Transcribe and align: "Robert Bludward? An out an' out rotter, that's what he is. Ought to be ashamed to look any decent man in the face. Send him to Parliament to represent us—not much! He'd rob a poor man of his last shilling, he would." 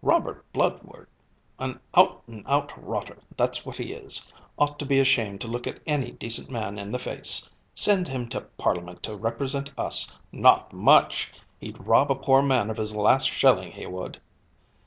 "Robert 0.00 0.42
Bludward? 0.54 1.06
An 1.58 1.80
out 1.94 2.22
an' 2.28 2.44
out 2.46 2.72
rotter, 2.82 3.18
that's 3.36 3.66
what 3.66 3.76
he 3.76 3.92
is. 3.92 4.26
Ought 4.58 4.78
to 4.78 4.86
be 4.86 4.98
ashamed 5.00 5.42
to 5.42 5.48
look 5.48 5.66
any 5.86 6.12
decent 6.12 6.48
man 6.50 6.78
in 6.78 6.92
the 6.92 6.98
face. 6.98 7.46
Send 7.74 8.08
him 8.08 8.26
to 8.30 8.40
Parliament 8.56 9.02
to 9.02 9.14
represent 9.14 9.72
us—not 9.76 10.72
much! 10.72 11.30
He'd 11.60 11.86
rob 11.86 12.10
a 12.10 12.14
poor 12.14 12.40
man 12.40 12.70
of 12.70 12.78
his 12.78 12.96
last 12.96 13.26
shilling, 13.28 13.72
he 13.72 13.84
would." 13.84 14.18